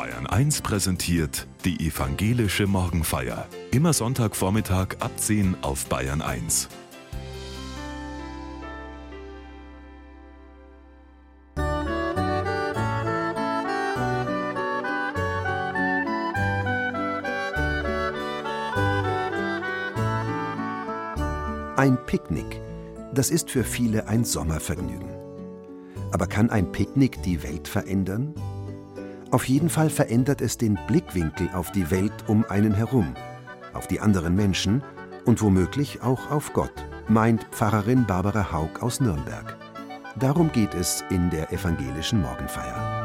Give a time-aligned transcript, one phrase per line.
[0.00, 3.46] Bayern 1 präsentiert die evangelische Morgenfeier.
[3.70, 6.70] Immer Sonntagvormittag ab 10 auf Bayern 1.
[21.76, 22.58] Ein Picknick,
[23.12, 25.10] das ist für viele ein Sommervergnügen.
[26.10, 28.34] Aber kann ein Picknick die Welt verändern?
[29.30, 33.14] Auf jeden Fall verändert es den Blickwinkel auf die Welt um einen herum,
[33.74, 34.82] auf die anderen Menschen
[35.24, 36.72] und womöglich auch auf Gott,
[37.08, 39.56] meint Pfarrerin Barbara Haug aus Nürnberg.
[40.18, 42.98] Darum geht es in der evangelischen Morgenfeier.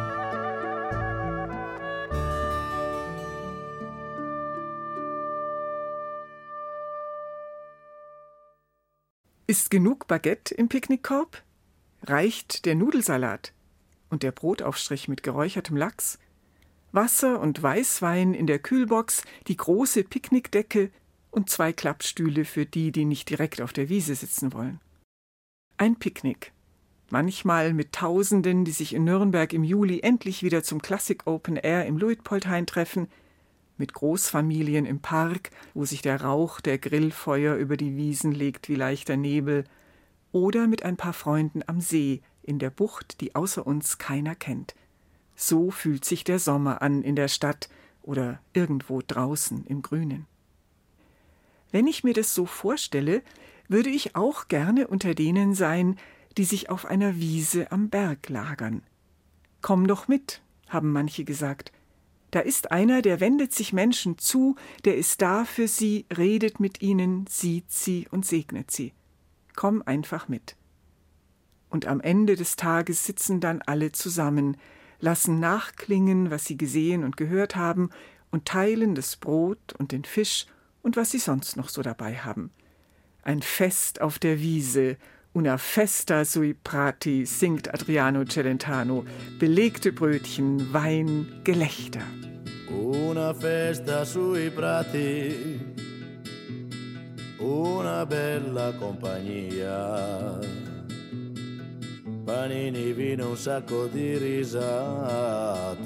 [9.45, 11.43] Ist genug Baguette im Picknickkorb?
[12.01, 13.53] Reicht der Nudelsalat
[14.09, 16.19] und der Brotaufstrich mit geräuchertem Lachs?
[16.91, 20.91] Wasser und Weißwein in der Kühlbox, die große Picknickdecke
[21.31, 24.79] und zwei Klappstühle für die, die nicht direkt auf der Wiese sitzen wollen.
[25.77, 26.53] Ein Picknick.
[27.09, 31.85] Manchmal mit Tausenden, die sich in Nürnberg im Juli endlich wieder zum Classic Open Air
[31.85, 33.07] im Luitpoldhain treffen–
[33.77, 38.75] mit Großfamilien im Park, wo sich der Rauch der Grillfeuer über die Wiesen legt wie
[38.75, 39.65] leichter Nebel,
[40.31, 44.75] oder mit ein paar Freunden am See, in der Bucht, die außer uns keiner kennt.
[45.35, 47.69] So fühlt sich der Sommer an in der Stadt
[48.01, 50.27] oder irgendwo draußen im Grünen.
[51.71, 53.21] Wenn ich mir das so vorstelle,
[53.67, 55.97] würde ich auch gerne unter denen sein,
[56.37, 58.83] die sich auf einer Wiese am Berg lagern.
[59.61, 61.71] Komm doch mit, haben manche gesagt,
[62.31, 66.81] da ist einer, der wendet sich Menschen zu, der ist da für sie, redet mit
[66.81, 68.93] ihnen, sieht sie und segnet sie.
[69.55, 70.57] Komm einfach mit.
[71.75, 74.55] Und am Ende des Tages sitzen dann alle zusammen,
[75.01, 77.89] lassen nachklingen, was sie gesehen und gehört haben,
[78.31, 80.45] und teilen das Brot und den Fisch
[80.83, 82.51] und was sie sonst noch so dabei haben.
[83.23, 84.95] Ein Fest auf der Wiese,
[85.33, 89.03] una festa sui prati, singt Adriano Celentano,
[89.37, 92.03] belegte Brötchen, Wein, Gelächter.
[92.69, 95.59] Una festa sui prati,
[97.37, 100.39] una bella compagnia.
[102.25, 105.85] Panini, Vino, un sacco di risate.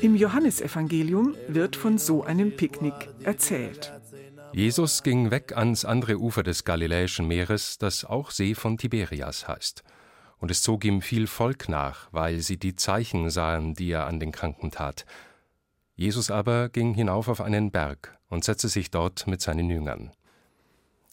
[0.00, 3.92] Im Johannesevangelium wird von so einem Picknick erzählt.
[4.52, 9.82] Jesus ging weg ans andere Ufer des Galiläischen Meeres, das auch See von Tiberias heißt.
[10.38, 14.20] Und es zog ihm viel Volk nach, weil sie die Zeichen sahen, die er an
[14.20, 15.06] den Kranken tat.
[15.96, 20.12] Jesus aber ging hinauf auf einen Berg und setzte sich dort mit seinen Jüngern.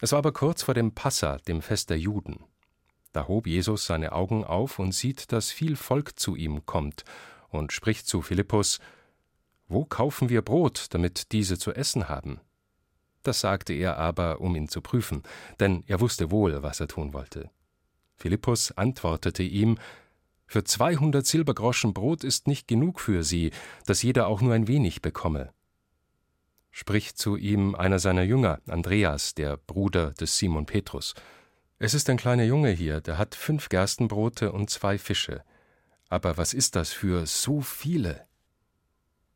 [0.02, 2.44] Es war aber kurz vor dem Passa, dem Fest der Juden.
[3.12, 7.04] Da hob Jesus seine Augen auf und sieht, dass viel Volk zu ihm kommt,
[7.50, 8.80] und spricht zu Philippus:
[9.68, 12.40] Wo kaufen wir Brot, damit diese zu essen haben?
[13.24, 15.24] Das sagte er aber, um ihn zu prüfen,
[15.60, 17.50] denn er wusste wohl, was er tun wollte.
[18.16, 19.78] Philippus antwortete ihm:
[20.52, 23.52] für zweihundert Silbergroschen Brot ist nicht genug für sie,
[23.86, 25.54] dass jeder auch nur ein wenig bekomme.
[26.72, 31.14] Spricht zu ihm einer seiner Jünger, Andreas, der Bruder des Simon Petrus.
[31.84, 35.44] Es ist ein kleiner Junge hier, der hat fünf Gerstenbrote und zwei Fische.
[36.10, 38.28] Aber was ist das für so viele?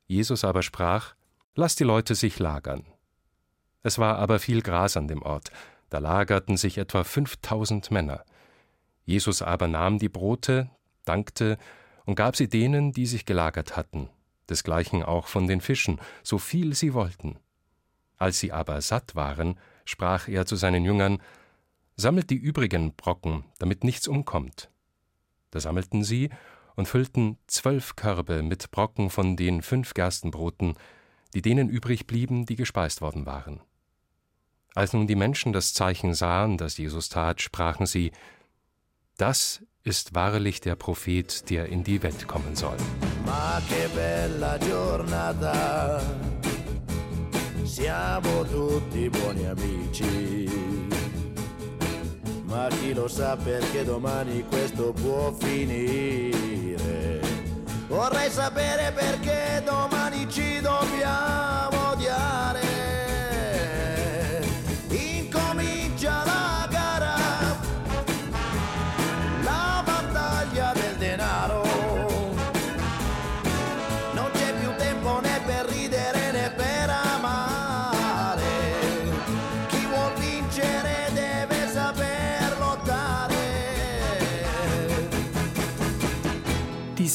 [0.06, 1.16] Jesus aber sprach,
[1.56, 2.86] Lass die Leute sich lagern.
[3.82, 5.50] Es war aber viel Gras an dem Ort,
[5.90, 8.24] da lagerten sich etwa fünftausend Männer.
[9.06, 10.70] Jesus aber nahm die Brote,
[11.04, 11.58] dankte
[12.06, 14.08] und gab sie denen, die sich gelagert hatten,
[14.50, 17.40] desgleichen auch von den Fischen, so viel sie wollten.
[18.20, 21.20] Als sie aber satt waren, sprach er zu seinen Jüngern,
[21.98, 24.70] Sammelt die übrigen Brocken, damit nichts umkommt.
[25.52, 26.30] Da sammelten sie
[26.76, 30.76] und füllten zwölf Körbe mit Brocken von den fünf Gerstenbroten,
[31.34, 33.62] die denen übrig blieben, die gespeist worden waren.
[34.74, 38.12] Als nun die Menschen das Zeichen sahen, das Jesus tat, sprachen sie,
[39.16, 42.76] das ist wahrlich der Prophet, der in die Welt kommen soll.
[43.26, 46.04] Ma che bella giornata,
[47.64, 50.95] siamo tutti buoni amici.
[52.56, 57.20] Ma chi lo sa perché domani questo può finire.
[57.88, 62.75] Vorrei sapere perché domani ci dobbiamo odiare.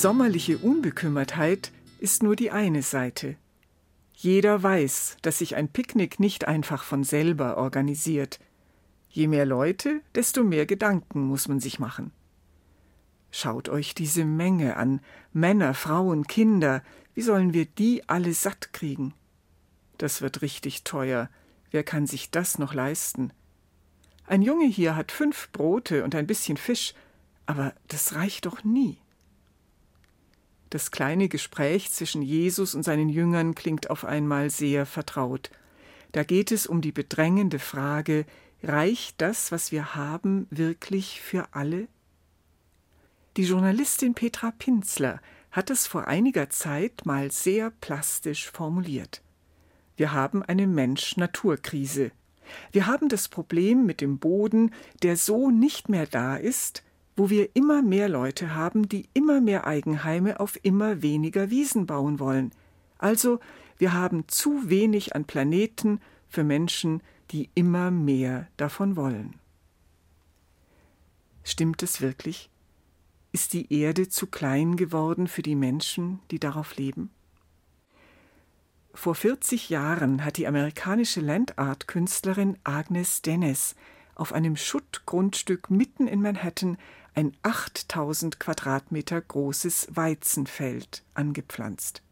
[0.00, 3.36] Sommerliche Unbekümmertheit ist nur die eine Seite.
[4.14, 8.40] Jeder weiß, dass sich ein Picknick nicht einfach von selber organisiert.
[9.10, 12.12] Je mehr Leute, desto mehr Gedanken muss man sich machen.
[13.30, 15.00] Schaut euch diese Menge an
[15.34, 16.82] Männer, Frauen, Kinder,
[17.14, 19.12] wie sollen wir die alle satt kriegen?
[19.98, 21.28] Das wird richtig teuer.
[21.70, 23.34] Wer kann sich das noch leisten?
[24.26, 26.94] Ein Junge hier hat fünf Brote und ein bisschen Fisch,
[27.44, 28.96] aber das reicht doch nie.
[30.70, 35.50] Das kleine Gespräch zwischen Jesus und seinen Jüngern klingt auf einmal sehr vertraut.
[36.12, 38.24] Da geht es um die bedrängende Frage,
[38.62, 41.88] reicht das, was wir haben, wirklich für alle?
[43.36, 45.20] Die Journalistin Petra Pinzler
[45.50, 49.22] hat es vor einiger Zeit mal sehr plastisch formuliert.
[49.96, 52.12] Wir haben eine Mensch-Natur-Krise.
[52.72, 56.82] Wir haben das Problem mit dem Boden, der so nicht mehr da ist,
[57.20, 62.18] wo wir immer mehr Leute haben, die immer mehr Eigenheime auf immer weniger Wiesen bauen
[62.18, 62.50] wollen.
[62.96, 63.40] Also
[63.76, 66.00] wir haben zu wenig an Planeten
[66.30, 69.34] für Menschen, die immer mehr davon wollen.
[71.44, 72.48] Stimmt es wirklich?
[73.32, 77.10] Ist die Erde zu klein geworden für die Menschen, die darauf leben?
[78.94, 83.74] Vor 40 Jahren hat die amerikanische Landart-Künstlerin Agnes Dennis
[84.14, 86.78] auf einem Schuttgrundstück mitten in Manhattan
[87.14, 92.02] ein 8000 Quadratmeter großes Weizenfeld angepflanzt.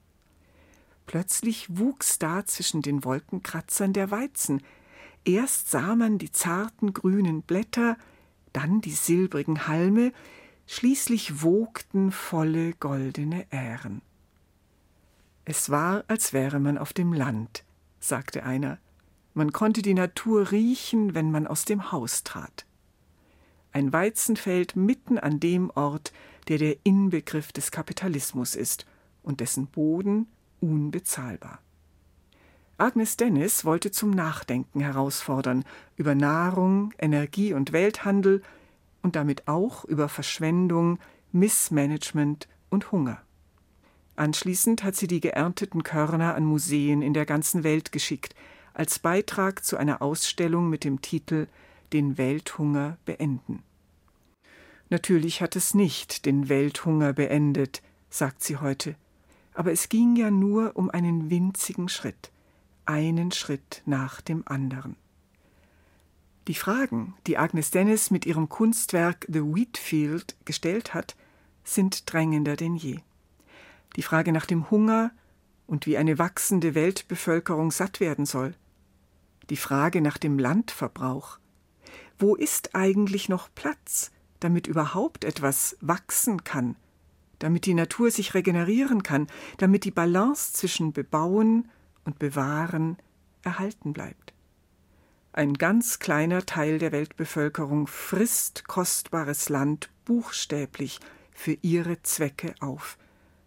[1.06, 4.62] Plötzlich wuchs da zwischen den Wolkenkratzern der Weizen.
[5.24, 7.96] Erst sah man die zarten grünen Blätter,
[8.52, 10.12] dann die silbrigen Halme,
[10.70, 14.02] Schließlich wogten volle goldene Ähren.
[15.46, 17.64] Es war, als wäre man auf dem Land,
[18.00, 18.76] sagte einer.
[19.32, 22.66] Man konnte die Natur riechen, wenn man aus dem Haus trat.
[23.72, 26.12] Ein Weizenfeld mitten an dem Ort,
[26.48, 28.86] der der Inbegriff des Kapitalismus ist
[29.22, 30.26] und dessen Boden
[30.60, 31.60] unbezahlbar.
[32.78, 35.64] Agnes Dennis wollte zum Nachdenken herausfordern
[35.96, 38.42] über Nahrung, Energie und Welthandel
[39.02, 40.98] und damit auch über Verschwendung,
[41.32, 43.20] Missmanagement und Hunger.
[44.16, 48.34] Anschließend hat sie die geernteten Körner an Museen in der ganzen Welt geschickt,
[48.74, 51.48] als Beitrag zu einer Ausstellung mit dem Titel
[51.92, 53.62] Den Welthunger beenden.
[54.90, 58.96] Natürlich hat es nicht den Welthunger beendet, sagt sie heute,
[59.54, 62.30] aber es ging ja nur um einen winzigen Schritt,
[62.86, 64.96] einen Schritt nach dem anderen.
[66.46, 71.14] Die Fragen, die Agnes Dennis mit ihrem Kunstwerk The Wheatfield gestellt hat,
[71.62, 73.00] sind drängender denn je.
[73.96, 75.10] Die Frage nach dem Hunger
[75.66, 78.54] und wie eine wachsende Weltbevölkerung satt werden soll.
[79.50, 81.38] Die Frage nach dem Landverbrauch.
[82.18, 84.10] Wo ist eigentlich noch Platz,
[84.40, 86.76] damit überhaupt etwas wachsen kann,
[87.38, 89.28] damit die Natur sich regenerieren kann,
[89.58, 91.68] damit die Balance zwischen Bebauen
[92.04, 92.96] und Bewahren
[93.42, 94.32] erhalten bleibt.
[95.32, 100.98] Ein ganz kleiner Teil der Weltbevölkerung frisst kostbares Land buchstäblich
[101.32, 102.98] für ihre Zwecke auf,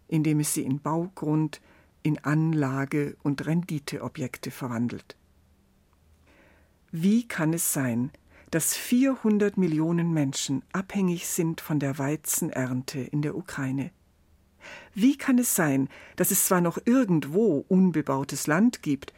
[0.08, 1.60] indem es sie in Baugrund,
[2.04, 5.18] in Anlage und Renditeobjekte verwandelt.
[6.92, 8.12] Wie kann es sein,
[8.52, 13.92] dass 400 Millionen Menschen abhängig sind von der Weizenernte in der Ukraine?
[14.94, 19.14] Wie kann es sein, dass es zwar noch irgendwo unbebautes Land gibt,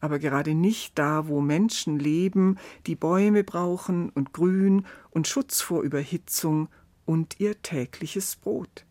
[0.00, 2.56] aber gerade nicht da, wo Menschen leben,
[2.86, 6.68] die Bäume brauchen und Grün und Schutz vor Überhitzung
[7.04, 8.86] und ihr tägliches Brot.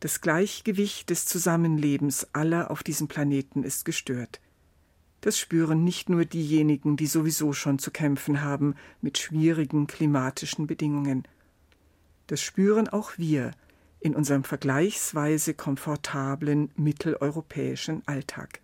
[0.00, 4.40] Das Gleichgewicht des Zusammenlebens aller auf diesem Planeten ist gestört.
[5.22, 11.26] Das spüren nicht nur diejenigen, die sowieso schon zu kämpfen haben mit schwierigen klimatischen Bedingungen.
[12.26, 13.52] Das spüren auch wir
[14.00, 18.60] in unserem vergleichsweise komfortablen mitteleuropäischen Alltag.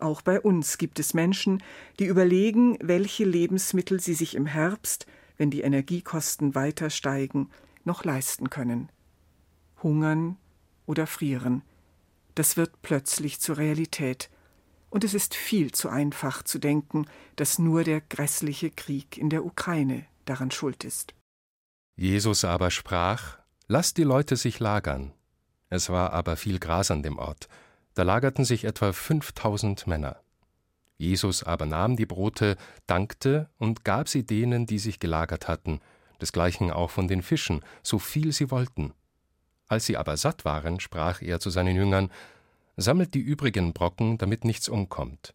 [0.00, 1.62] Auch bei uns gibt es Menschen,
[2.00, 5.06] die überlegen, welche Lebensmittel sie sich im Herbst,
[5.36, 7.48] wenn die Energiekosten weiter steigen,
[7.84, 8.88] noch leisten können.
[9.84, 10.36] Hungern
[10.84, 11.62] oder frieren.
[12.34, 14.30] Das wird plötzlich zur Realität.
[14.94, 19.44] Und es ist viel zu einfach zu denken, dass nur der grässliche Krieg in der
[19.44, 21.14] Ukraine daran schuld ist.
[21.96, 25.12] Jesus aber sprach: Lasst die Leute sich lagern.
[25.68, 27.48] Es war aber viel Gras an dem Ort,
[27.94, 30.20] da lagerten sich etwa fünftausend Männer.
[30.96, 35.80] Jesus aber nahm die Brote, dankte und gab sie denen, die sich gelagert hatten,
[36.20, 38.94] desgleichen auch von den Fischen, so viel sie wollten.
[39.66, 42.12] Als sie aber satt waren, sprach er zu seinen Jüngern,
[42.76, 45.34] Sammelt die übrigen Brocken, damit nichts umkommt.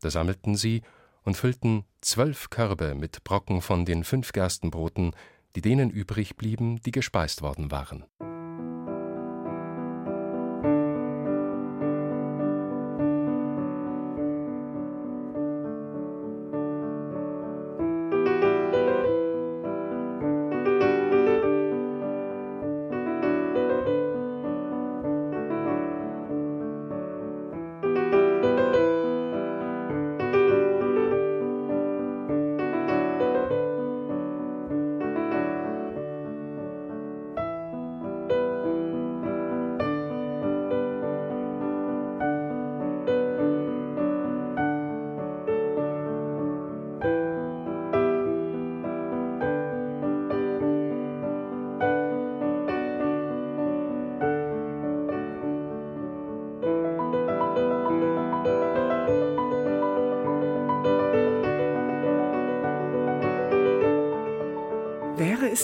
[0.00, 0.82] Da sammelten sie
[1.22, 5.14] und füllten zwölf Körbe mit Brocken von den fünf Gerstenbroten,
[5.56, 8.04] die denen übrig blieben, die gespeist worden waren.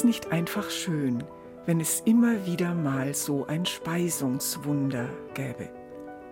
[0.00, 1.22] Es nicht einfach schön,
[1.66, 5.68] wenn es immer wieder mal so ein Speisungswunder gäbe?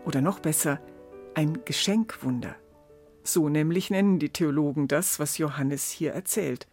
[0.07, 0.81] Oder noch besser,
[1.35, 2.57] ein Geschenkwunder.
[3.25, 6.67] So nämlich nennen die Theologen das, was Johannes hier erzählt.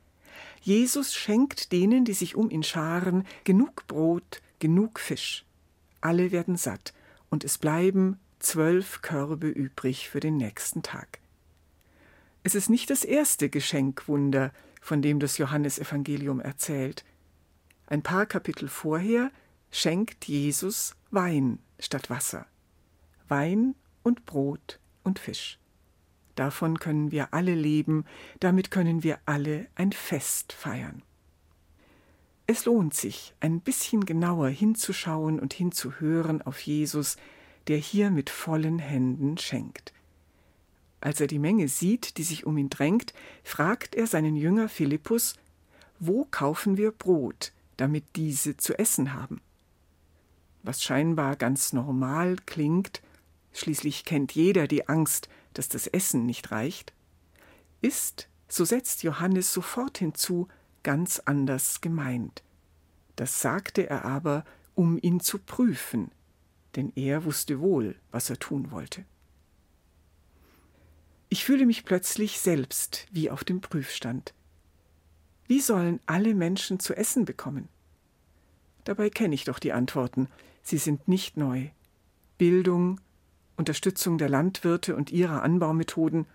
[0.61, 5.43] Jesus schenkt denen, die sich um ihn scharen, genug Brot, genug Fisch.
[5.99, 6.93] Alle werden satt,
[7.29, 11.19] und es bleiben zwölf Körbe übrig für den nächsten Tag.
[12.43, 14.53] Es ist nicht das erste Geschenkwunder,
[14.85, 17.03] von dem das Johannesevangelium erzählt.
[17.87, 19.31] Ein paar Kapitel vorher
[19.71, 22.45] schenkt Jesus Wein statt Wasser.
[23.27, 23.73] Wein
[24.03, 25.57] und Brot und Fisch.
[26.35, 28.05] Davon können wir alle leben,
[28.39, 31.01] damit können wir alle ein Fest feiern.
[32.45, 37.17] Es lohnt sich, ein bisschen genauer hinzuschauen und hinzuhören auf Jesus,
[37.69, 39.94] der hier mit vollen Händen schenkt.
[41.05, 45.35] Als er die Menge sieht, die sich um ihn drängt, fragt er seinen Jünger Philippus,
[45.99, 49.39] wo kaufen wir Brot, damit diese zu essen haben?
[50.63, 53.03] Was scheinbar ganz normal klingt,
[53.53, 56.91] schließlich kennt jeder die Angst, dass das Essen nicht reicht,
[57.81, 60.47] ist, so setzt Johannes sofort hinzu,
[60.81, 62.41] ganz anders gemeint.
[63.15, 64.43] Das sagte er aber,
[64.73, 66.09] um ihn zu prüfen,
[66.75, 69.05] denn er wusste wohl, was er tun wollte.
[71.29, 74.33] Ich fühle mich plötzlich selbst wie auf dem Prüfstand.
[75.47, 77.67] Wie sollen alle Menschen zu essen bekommen?
[78.83, 80.27] Dabei kenne ich doch die Antworten,
[80.61, 81.69] sie sind nicht neu.
[82.37, 82.99] Bildung,
[83.57, 86.27] Unterstützung der Landwirte und ihrer Anbaumethoden,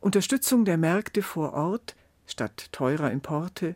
[0.00, 1.96] Unterstützung der Märkte vor Ort
[2.26, 3.74] statt teurer Importe,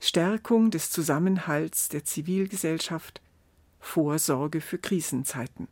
[0.00, 3.20] Stärkung des Zusammenhalts der Zivilgesellschaft,
[3.80, 5.68] Vorsorge für Krisenzeiten.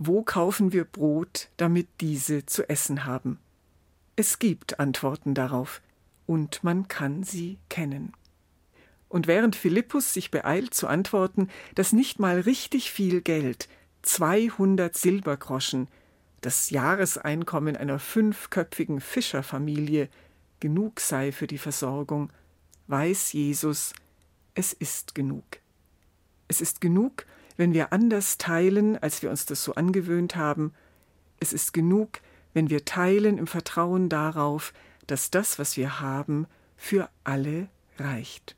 [0.00, 3.40] Wo kaufen wir Brot, damit diese zu essen haben?
[4.14, 5.82] Es gibt Antworten darauf,
[6.24, 8.12] und man kann sie kennen.
[9.08, 13.68] Und während Philippus sich beeilt zu antworten, dass nicht mal richtig viel Geld,
[14.02, 15.88] 200 Silbergroschen,
[16.42, 20.08] das Jahreseinkommen einer fünfköpfigen Fischerfamilie,
[20.60, 22.30] genug sei für die Versorgung,
[22.86, 23.94] weiß Jesus,
[24.54, 25.44] es ist genug.
[26.46, 27.26] Es ist genug,
[27.58, 30.72] wenn wir anders teilen, als wir uns das so angewöhnt haben.
[31.40, 32.20] Es ist genug,
[32.54, 34.72] wenn wir teilen im Vertrauen darauf,
[35.06, 36.46] dass das, was wir haben,
[36.76, 38.56] für alle reicht.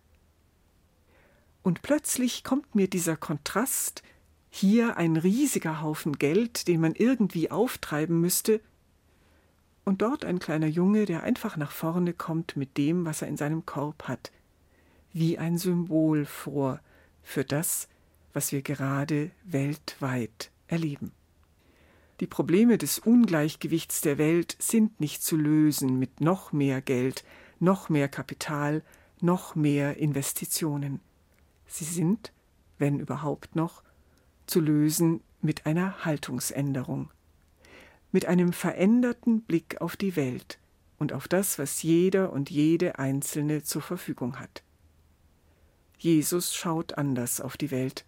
[1.62, 4.02] Und plötzlich kommt mir dieser Kontrast,
[4.50, 8.60] hier ein riesiger Haufen Geld, den man irgendwie auftreiben müsste,
[9.84, 13.38] und dort ein kleiner Junge, der einfach nach vorne kommt mit dem, was er in
[13.38, 14.30] seinem Korb hat,
[15.12, 16.80] wie ein Symbol vor
[17.22, 17.88] für das,
[18.32, 21.12] was wir gerade weltweit erleben.
[22.20, 27.24] Die Probleme des Ungleichgewichts der Welt sind nicht zu lösen mit noch mehr Geld,
[27.58, 28.82] noch mehr Kapital,
[29.20, 31.00] noch mehr Investitionen.
[31.66, 32.32] Sie sind,
[32.78, 33.82] wenn überhaupt noch,
[34.46, 37.10] zu lösen mit einer Haltungsänderung,
[38.12, 40.58] mit einem veränderten Blick auf die Welt
[40.98, 44.62] und auf das, was jeder und jede Einzelne zur Verfügung hat.
[45.96, 48.04] Jesus schaut anders auf die Welt,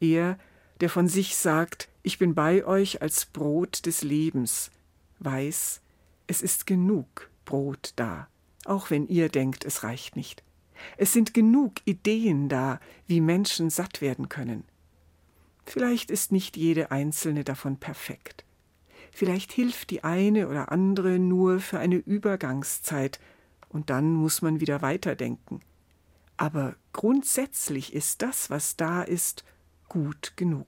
[0.00, 0.38] er,
[0.80, 4.70] der von sich sagt, ich bin bei euch als Brot des Lebens,
[5.18, 5.80] weiß,
[6.26, 8.28] es ist genug Brot da,
[8.64, 10.42] auch wenn ihr denkt, es reicht nicht.
[10.96, 14.64] Es sind genug Ideen da, wie Menschen satt werden können.
[15.66, 18.44] Vielleicht ist nicht jede einzelne davon perfekt.
[19.10, 23.18] Vielleicht hilft die eine oder andere nur für eine Übergangszeit,
[23.68, 25.60] und dann muss man wieder weiterdenken.
[26.36, 29.44] Aber grundsätzlich ist das, was da ist,
[29.88, 30.66] gut genug,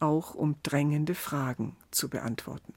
[0.00, 2.74] auch um drängende Fragen zu beantworten.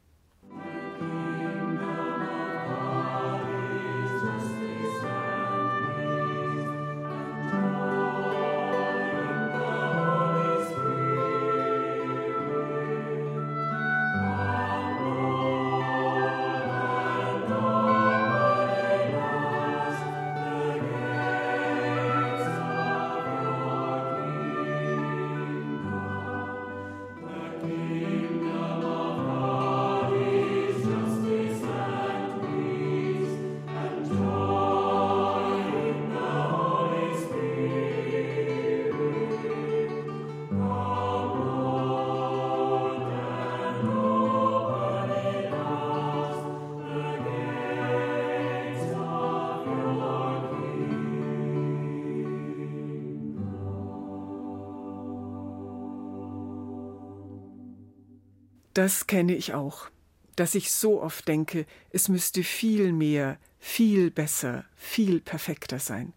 [58.81, 59.91] Das kenne ich auch.
[60.35, 66.13] dass ich so oft denke, es müsste viel mehr, viel besser, viel perfekter sein.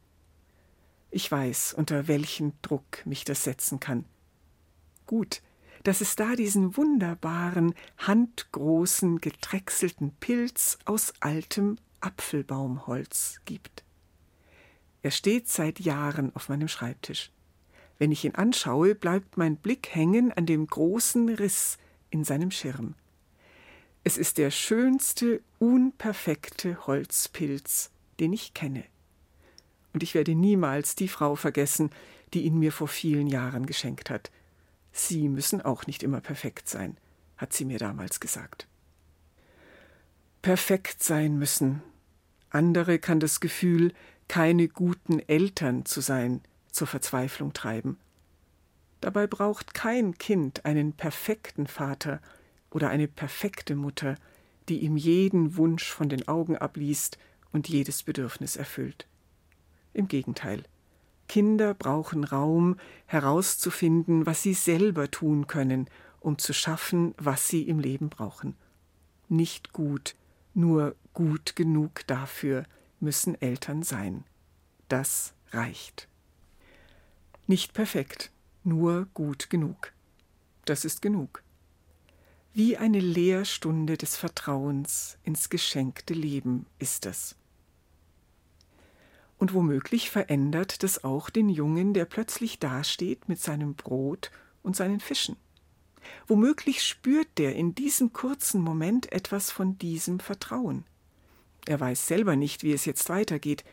[1.11, 4.07] Ich weiß, unter welchen Druck mich das setzen kann.
[5.05, 5.43] Gut,
[5.83, 13.85] dass es da diesen wunderbaren, handgroßen, gedrechselten Pilz aus altem Apfelbaumholz gibt.
[15.03, 17.31] Er steht seit Jahren auf meinem Schreibtisch.
[17.99, 21.77] Wenn ich ihn anschaue, bleibt mein Blick hängen an dem großen Riss
[22.15, 22.95] in seinem Schirm.
[24.05, 27.91] Es ist der schönste, unperfekte Holzpilz,
[28.21, 28.85] den ich kenne.
[29.93, 31.91] Und ich werde niemals die Frau vergessen,
[32.33, 34.31] die ihn mir vor vielen Jahren geschenkt hat.
[34.93, 36.97] Sie müssen auch nicht immer perfekt sein,
[37.37, 38.69] hat sie mir damals gesagt.
[40.41, 41.83] Perfekt sein müssen.
[42.51, 43.93] Andere kann das Gefühl,
[44.29, 47.99] keine guten Eltern zu sein, zur Verzweiflung treiben.
[49.05, 52.23] Dabei braucht kein Kind einen perfekten Vater
[52.71, 54.15] oder eine perfekte Mutter,
[54.71, 57.19] die ihm jeden Wunsch von den Augen abliest
[57.53, 59.07] und jedes Bedürfnis erfüllt.
[59.93, 60.63] Im Gegenteil,
[61.29, 65.87] Kinder brauchen Raum, herauszufinden, was sie selber tun können,
[66.21, 68.57] um zu schaffen, was sie im Leben brauchen.
[69.29, 70.15] Nicht gut,
[70.55, 72.65] nur gut genug dafür
[73.01, 74.25] müssen Eltern sein.
[74.89, 76.09] Das reicht.
[77.47, 78.31] Nicht perfekt,
[78.65, 79.93] nur gut genug.
[80.65, 81.43] Das ist genug.
[82.53, 87.35] Wie eine Lehrstunde des Vertrauens ins geschenkte Leben ist es.
[89.39, 94.31] Und womöglich verändert das auch den Jungen, der plötzlich dasteht mit seinem Brot
[94.63, 95.37] und seinen Fischen.
[96.27, 100.85] Womöglich spürt der in diesem kurzen Moment etwas von diesem Vertrauen.
[101.67, 103.65] Er weiß selber nicht, wie es jetzt weitergeht,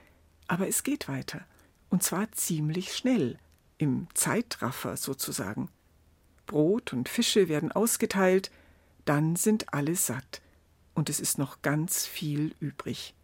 [0.47, 1.45] aber es geht weiter,
[1.89, 3.37] und zwar ziemlich schnell,
[3.81, 5.69] im Zeitraffer sozusagen.
[6.45, 8.51] Brot und Fische werden ausgeteilt,
[9.05, 10.41] dann sind alle satt,
[10.93, 13.15] und es ist noch ganz viel übrig.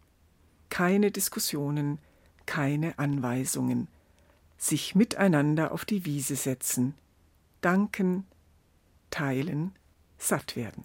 [0.68, 1.98] Keine Diskussionen,
[2.44, 3.86] keine Anweisungen,
[4.56, 6.94] sich miteinander auf die Wiese setzen,
[7.60, 8.26] danken,
[9.10, 9.72] teilen,
[10.18, 10.84] satt werden.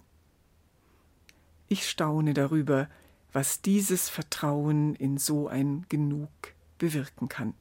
[1.66, 2.88] Ich staune darüber,
[3.32, 6.30] was dieses Vertrauen in so ein Genug
[6.78, 7.54] bewirken kann.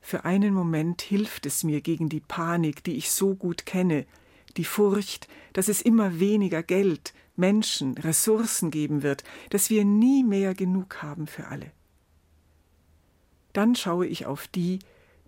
[0.00, 4.06] Für einen Moment hilft es mir gegen die Panik, die ich so gut kenne,
[4.56, 10.54] die Furcht, dass es immer weniger Geld, Menschen, Ressourcen geben wird, dass wir nie mehr
[10.54, 11.70] genug haben für alle.
[13.52, 14.80] Dann schaue ich auf die,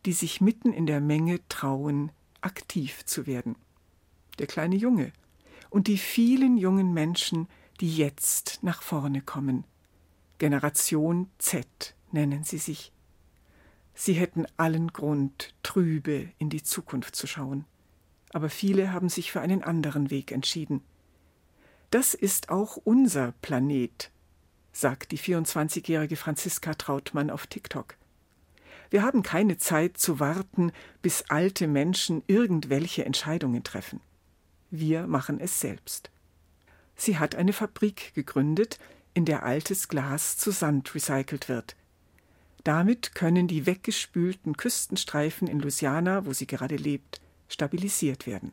[0.05, 3.57] die sich mitten in der Menge trauen, aktiv zu werden.
[4.39, 5.13] Der kleine Junge
[5.71, 7.49] und die vielen jungen Menschen,
[7.81, 9.65] die jetzt nach vorne kommen.
[10.39, 12.93] Generation Z nennen sie sich.
[14.05, 17.67] Sie hätten allen Grund, trübe in die Zukunft zu schauen.
[18.33, 20.83] Aber viele haben sich für einen anderen Weg entschieden.
[21.91, 24.11] Das ist auch unser Planet,
[24.73, 27.95] sagt die 24-jährige Franziska Trautmann auf TikTok.
[28.91, 34.01] Wir haben keine Zeit zu warten, bis alte Menschen irgendwelche Entscheidungen treffen.
[34.73, 36.11] Wir machen es selbst.
[36.97, 38.81] Sie hat eine Fabrik gegründet,
[39.15, 41.77] in der altes Glas zu Sand recycelt wird.
[42.65, 48.53] Damit können die weggespülten Küstenstreifen in Louisiana, wo sie gerade lebt, stabilisiert werden.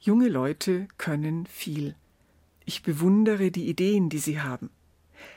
[0.00, 1.96] Junge Leute können viel.
[2.64, 4.70] Ich bewundere die Ideen, die sie haben.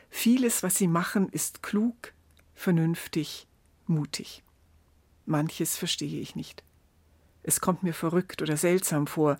[0.10, 2.14] Vieles, was sie machen, ist klug,
[2.54, 3.48] vernünftig,
[3.88, 4.44] mutig.
[5.26, 6.64] Manches verstehe ich nicht.
[7.44, 9.38] Es kommt mir verrückt oder seltsam vor,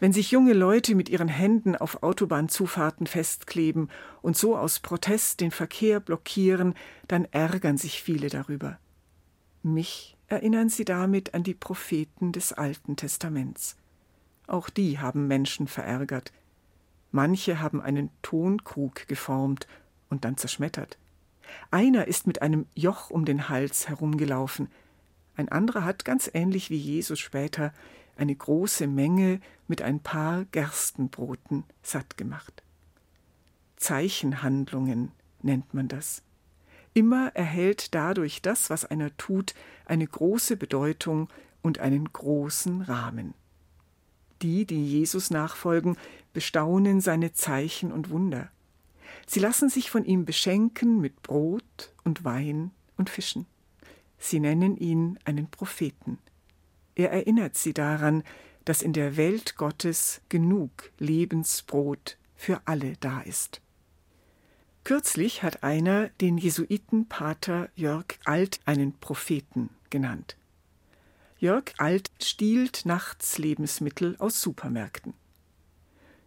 [0.00, 3.88] wenn sich junge Leute mit ihren Händen auf Autobahnzufahrten festkleben
[4.22, 6.74] und so aus Protest den Verkehr blockieren,
[7.08, 8.78] dann ärgern sich viele darüber.
[9.62, 13.76] Mich erinnern sie damit an die Propheten des Alten Testaments.
[14.46, 16.32] Auch die haben Menschen verärgert.
[17.10, 19.66] Manche haben einen Tonkrug geformt
[20.08, 20.98] und dann zerschmettert.
[21.70, 24.68] Einer ist mit einem Joch um den Hals herumgelaufen,
[25.36, 27.72] ein anderer hat, ganz ähnlich wie Jesus später,
[28.16, 32.62] eine große Menge mit ein paar Gerstenbroten satt gemacht.
[33.76, 36.22] Zeichenhandlungen nennt man das.
[36.94, 41.28] Immer erhält dadurch das, was einer tut, eine große Bedeutung
[41.62, 43.34] und einen großen Rahmen.
[44.42, 45.96] Die, die Jesus nachfolgen,
[46.32, 48.50] bestaunen seine Zeichen und Wunder.
[49.26, 53.46] Sie lassen sich von ihm beschenken mit Brot und Wein und Fischen.
[54.18, 56.18] Sie nennen ihn einen Propheten.
[56.96, 58.24] Er erinnert sie daran,
[58.64, 63.60] dass in der Welt Gottes genug Lebensbrot für alle da ist.
[64.82, 70.36] Kürzlich hat einer den Jesuitenpater Jörg Alt einen Propheten genannt.
[71.38, 75.12] Jörg Alt stiehlt nachts Lebensmittel aus Supermärkten.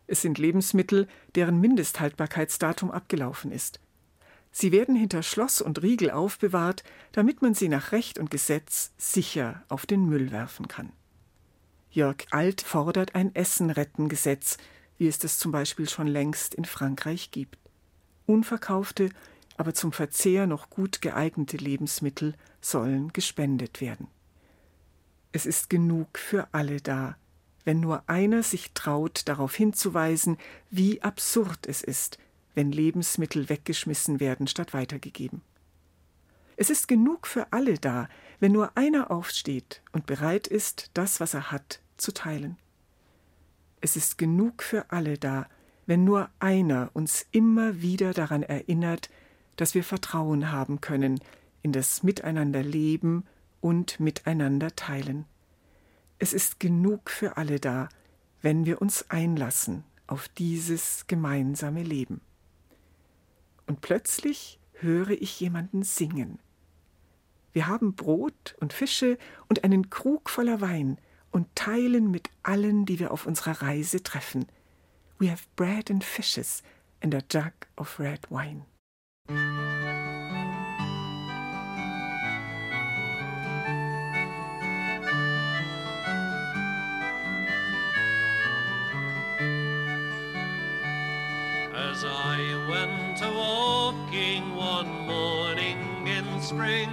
[0.07, 3.79] Es sind Lebensmittel, deren Mindesthaltbarkeitsdatum abgelaufen ist.
[4.51, 9.63] Sie werden hinter Schloss und Riegel aufbewahrt, damit man sie nach Recht und Gesetz sicher
[9.69, 10.91] auf den Müll werfen kann.
[11.91, 14.57] Jörg Alt fordert ein Essen-Retten-Gesetz,
[14.97, 17.57] wie es das zum Beispiel schon längst in Frankreich gibt.
[18.25, 19.09] Unverkaufte,
[19.57, 24.07] aber zum Verzehr noch gut geeignete Lebensmittel sollen gespendet werden.
[25.31, 27.17] Es ist genug für alle da,
[27.65, 30.37] wenn nur einer sich traut, darauf hinzuweisen,
[30.69, 32.17] wie absurd es ist,
[32.55, 35.41] wenn Lebensmittel weggeschmissen werden statt weitergegeben.
[36.61, 38.09] Es ist genug für alle da,
[38.41, 42.57] wenn nur einer aufsteht und bereit ist, das, was er hat, zu teilen.
[43.79, 45.47] Es ist genug für alle da,
[45.85, 49.09] wenn nur einer uns immer wieder daran erinnert,
[49.55, 51.21] dass wir Vertrauen haben können
[51.61, 53.23] in das Miteinander leben
[53.61, 55.25] und miteinander teilen.
[56.17, 57.87] Es ist genug für alle da,
[58.41, 62.19] wenn wir uns einlassen auf dieses gemeinsame Leben
[63.69, 66.39] und plötzlich höre ich jemanden singen.
[67.53, 70.97] Wir haben Brot und Fische und einen Krug voller Wein
[71.29, 74.47] und teilen mit allen, die wir auf unserer Reise treffen.
[75.19, 76.63] We have bread and fishes
[77.01, 78.65] and a jug of red wine.
[91.71, 96.89] As I went a walking one morning in spring,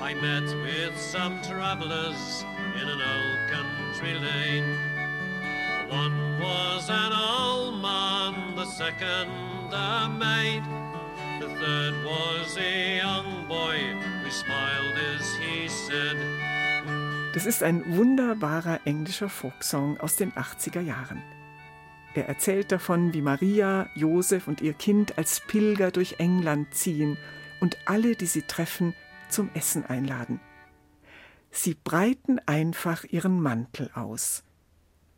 [0.00, 2.44] I met with some travellers
[2.80, 4.78] in an old country lane.
[5.88, 9.30] One was an old man, the second
[9.72, 10.62] a maid,
[11.40, 13.78] the third was a young boy
[14.22, 16.16] who smiled as he said.
[17.34, 21.22] Das ist ein wunderbarer englischer Folksong aus den 80er Jahren.
[22.14, 27.16] Er erzählt davon, wie Maria, Josef und ihr Kind als Pilger durch England ziehen
[27.60, 28.94] und alle, die sie treffen,
[29.30, 30.40] zum Essen einladen.
[31.50, 34.42] Sie breiten einfach ihren Mantel aus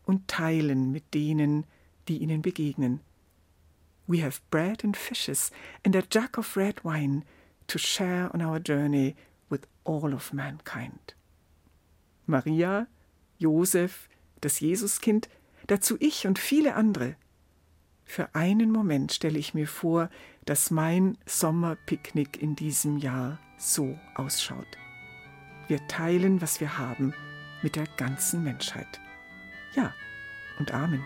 [0.04, 1.64] und teilen mit denen,
[2.06, 3.00] die ihnen begegnen.
[4.06, 5.50] We have bread and fishes
[5.84, 7.22] and a jug of red wine
[7.68, 9.16] to share on our journey
[9.48, 11.16] with all of mankind.
[12.26, 12.86] Maria,
[13.38, 14.08] Josef,
[14.40, 15.28] das Jesuskind
[15.66, 17.16] dazu ich und viele andere.
[18.04, 20.10] Für einen Moment stelle ich mir vor,
[20.44, 24.66] dass mein Sommerpicknick in diesem Jahr so ausschaut.
[25.68, 27.14] Wir teilen, was wir haben,
[27.62, 29.00] mit der ganzen Menschheit.
[29.74, 29.92] Ja,
[30.58, 31.02] und Amen.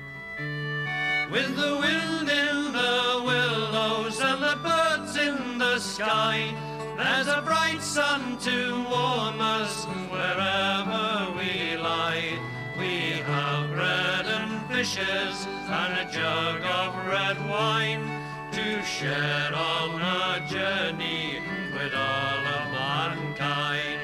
[1.31, 6.55] With the wind in the willows and the birds in the sky,
[6.97, 12.48] there's a bright sun to warm us wherever we lie.
[14.79, 18.07] Fishes and a jug of red wine
[18.53, 21.41] to share on our journey
[21.73, 23.99] with all of mankind.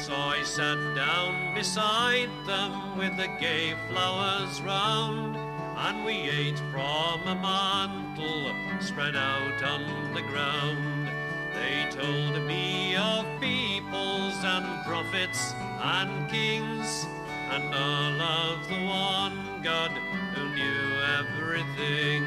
[0.00, 7.20] So I sat down beside them with the gay flowers round, and we ate from
[7.26, 11.10] a mantle spread out on the ground.
[11.56, 17.06] They told me of peoples and prophets and kings,
[17.50, 19.90] and all of the one God
[20.34, 22.24] who knew everything.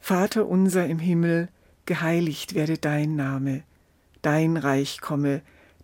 [0.00, 1.48] Vater unser im Himmel,
[1.86, 3.62] geheiligt werde dein Name,
[4.22, 5.42] dein Reich komme,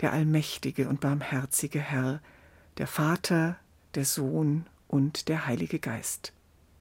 [0.00, 2.20] der allmächtige und barmherzige Herr,
[2.78, 3.56] der Vater,
[3.94, 6.32] der Sohn und der Heilige Geist.